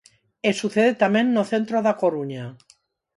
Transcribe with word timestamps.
E 0.47 0.51
sucede 0.61 0.93
tamén 1.03 1.25
no 1.35 1.43
centro 1.51 1.77
da 1.85 1.97
Coruña. 2.01 2.45